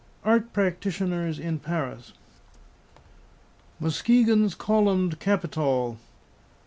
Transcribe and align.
ART 0.25 0.51
PRACTITIONERS 0.51 1.37
IN 1.37 1.59
PARIS. 1.59 2.13
MUSKEGON'S 3.79 4.55
COLUMNED 4.55 5.19
CAPITOL. 5.19 5.99